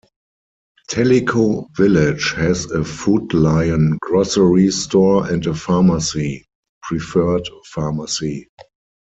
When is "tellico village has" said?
0.89-2.65